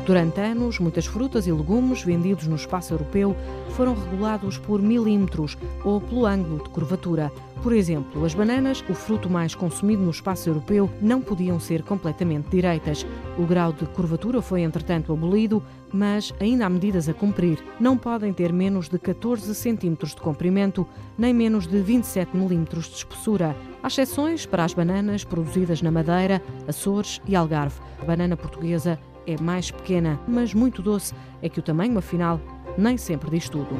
Durante 0.04 0.40
anos, 0.40 0.80
muitas 0.80 1.06
frutas 1.06 1.46
e 1.46 1.52
legumes 1.52 2.02
vendidos 2.02 2.48
no 2.48 2.56
espaço 2.56 2.92
europeu 2.92 3.36
foram 3.70 3.94
regulados 3.94 4.58
por 4.58 4.82
milímetros 4.82 5.56
ou 5.84 6.00
pelo 6.00 6.26
ângulo 6.26 6.64
de 6.64 6.70
curvatura. 6.70 7.30
Por 7.62 7.72
exemplo, 7.72 8.24
as 8.24 8.34
bananas, 8.34 8.82
o 8.88 8.94
fruto 8.94 9.30
mais 9.30 9.54
consumido 9.54 10.02
no 10.02 10.10
espaço 10.10 10.48
europeu, 10.48 10.90
não 11.00 11.20
podiam 11.20 11.60
ser 11.60 11.84
completamente 11.84 12.48
direitas. 12.50 13.06
O 13.38 13.44
grau 13.44 13.72
de 13.72 13.86
curvatura 13.86 14.42
foi, 14.42 14.62
entretanto, 14.62 15.12
abolido, 15.12 15.62
mas 15.92 16.34
ainda 16.40 16.66
há 16.66 16.68
medidas 16.68 17.08
a 17.08 17.14
cumprir. 17.14 17.62
Não 17.78 17.96
podem 17.96 18.32
ter 18.32 18.52
menos 18.52 18.88
de 18.88 18.98
14 18.98 19.54
centímetros 19.54 20.16
de 20.16 20.20
comprimento, 20.20 20.84
nem 21.16 21.32
menos 21.32 21.68
de 21.68 21.80
27 21.80 22.36
milímetros 22.36 22.88
de 22.88 22.96
espessura. 22.96 23.54
Há 23.80 23.86
exceções 23.86 24.44
para 24.44 24.64
as 24.64 24.74
bananas 24.74 25.22
produzidas 25.22 25.80
na 25.80 25.92
Madeira, 25.92 26.42
Açores 26.66 27.20
e 27.28 27.36
Algarve. 27.36 27.80
A 28.00 28.04
banana 28.04 28.36
portuguesa 28.36 28.98
é 29.26 29.40
mais 29.40 29.70
pequena, 29.70 30.18
mas 30.26 30.54
muito 30.54 30.82
doce, 30.82 31.14
é 31.40 31.48
que 31.48 31.58
o 31.58 31.62
tamanho, 31.62 31.98
afinal, 31.98 32.40
nem 32.76 32.96
sempre 32.96 33.30
diz 33.30 33.48
tudo. 33.48 33.76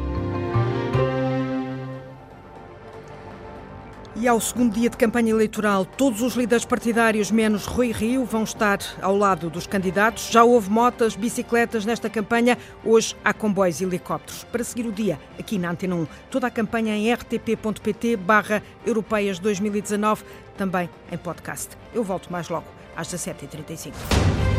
E 4.15 4.29
ao 4.29 4.41
segundo 4.41 4.75
dia 4.75 4.91
de 4.91 4.97
campanha 4.97 5.31
eleitoral, 5.31 5.85
todos 5.85 6.21
os 6.21 6.35
líderes 6.35 6.65
partidários, 6.65 7.31
menos 7.31 7.65
Rui 7.65 7.91
Rio, 7.91 8.25
vão 8.25 8.45
estar 8.45 8.79
ao 9.01 9.17
lado 9.17 9.49
dos 9.49 9.67
candidatos. 9.67 10.29
Já 10.31 10.45
houve 10.45 10.71
motas, 10.71 11.17
bicicletas 11.17 11.85
nesta 11.85 12.11
campanha, 12.11 12.57
hoje 12.85 13.17
há 13.25 13.33
comboios 13.33 13.81
e 13.81 13.85
helicópteros. 13.85 14.45
Para 14.45 14.63
seguir 14.63 14.87
o 14.87 14.93
dia, 14.93 15.19
aqui 15.41 15.59
na 15.59 15.71
Antena 15.71 15.97
1, 15.97 16.07
toda 16.31 16.47
a 16.47 16.51
campanha 16.51 16.95
em 16.95 17.13
rtp.pt 17.13 18.17
barra 18.17 18.63
Europeias 18.87 19.39
2019, 19.39 20.25
também 20.57 20.89
em 21.11 21.17
podcast. 21.17 21.71
Eu 21.95 22.05
volto 22.05 22.31
mais 22.31 22.49
logo, 22.49 22.67
às 22.95 23.09
17h35. 23.09 24.52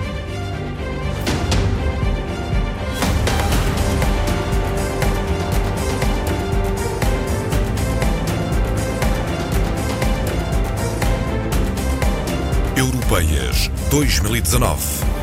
2019. 13.89 15.22